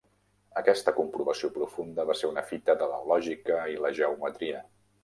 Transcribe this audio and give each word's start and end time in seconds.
Aquesta 0.61 0.93
comprovació 0.99 1.51
profunda 1.59 2.07
va 2.13 2.17
ser 2.23 2.33
una 2.33 2.45
fita 2.55 2.79
de 2.83 2.91
la 2.95 3.01
lògica 3.13 3.63
i 3.77 3.81
la 3.87 3.95
geometria. 4.03 4.69